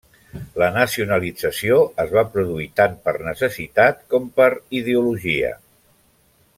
[0.61, 5.57] La nacionalització es va produir tant per necessitat com per ideologia.